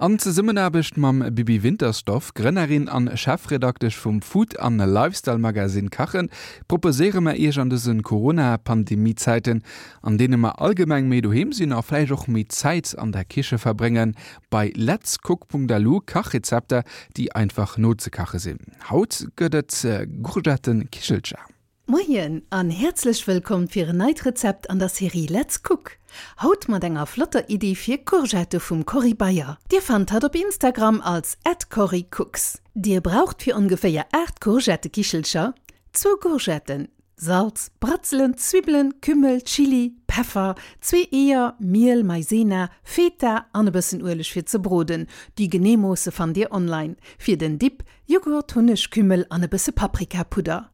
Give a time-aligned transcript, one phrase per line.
[0.00, 6.30] An ze simmenerbecht mam Bibi Winterstoff, Grennerin an Chefredaktisch vum Food an Lifestyle-Magasin kachen,
[6.68, 9.62] proposeere ma ech an dessen Corona-Pandemiezeiten,
[10.00, 14.16] an dee ma allgemeng Medohemsinn a Fleischch mit Zeit an der Kiche verbringen,
[14.48, 16.82] bei letzcook.lu Kachrezepter,
[17.18, 18.60] die einfach notzekache sinn.
[18.88, 21.44] Haut gëdet ze äh, Gurdatten Kichelcher.
[21.86, 25.98] Moien an herzlich willkommen fir ein Neidrezept an der Serie Let's Cook.
[26.40, 29.58] Haut mat enger flotter Idee fir Courgette vum Corrie Bayer.
[29.72, 31.38] Dir fand hat op Instagram als
[31.68, 32.62] @corricooks.
[32.74, 35.54] Dir braucht fir ungefähr 8 Courgette Kichelscher,
[35.92, 36.88] 2 Courgetten,
[37.22, 44.58] Salz, Bratzelen, Zwiebeln, Kümmel, Chili, Pfeffer, zwei Eier, Mehl, Maizena, Feta, anbessen urlech fir ze
[44.58, 50.70] broden, die Genemose fan dir online, fir den Dip, Joghurt, Hunisch, Kümmel, an bisse Paprikapuder.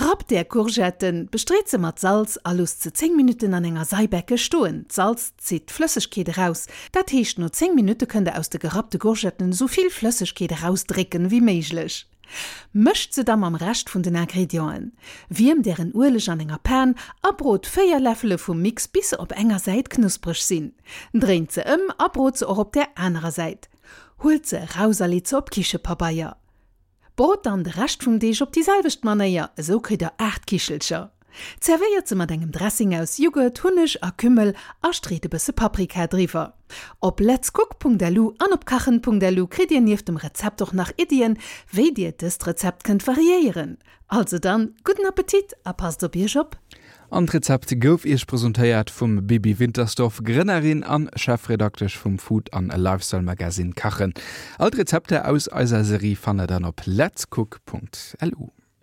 [0.00, 4.86] Rapp der Courgetten bestreze mat Salz alles zu 10 Minuten an enger Seibecke stoen.
[4.90, 6.68] Salz zieht Flüssigkeit raus.
[6.92, 12.08] Dat hecht nur 10 Minuten könnte aus der gerappte Courgetten soviel Flüssigkeit rausdricken wie meiglich.
[12.72, 14.96] Mcht ze dann am recht vun den Ingredienten.
[15.28, 19.90] Wiem deren urlech an enger Pan abrot feier Löffele vum Mix bis op enger Seit
[19.90, 20.72] knusprich sinn.
[21.12, 23.68] Dreht ze ëm abrot ze auch op der anderen Seite.
[24.22, 26.36] Holt ze rausali ze op Kiche Papaier.
[27.20, 31.10] Brot an de recht vum Deeg op dieselwicht manier so krit der 8 Kichelcher.
[31.58, 34.90] Zerveiert ze mat engem Dressing aus Jogurt, Hunnech a Kümmel a
[35.28, 36.54] bese Paprikadriver.
[36.98, 41.36] Op letzcook.delu an op kachen.delu krit ihr nieef dem Rezept doch nach Idien,
[41.70, 43.76] wéi Dir dës Rezept kënnt variieren.
[44.08, 46.56] Also dann guten Appetit a passt op Bierjob!
[47.12, 52.76] An Rezepte gouf ech präsentéiert vum Baby Winterstoff Grennerin an Chefredaktech vum Food an e
[52.76, 54.14] Lifestyle-Magasin kachen.
[54.58, 58.52] Alt Rezepte aus Eiser Serie fanne dann op letzcook.lu.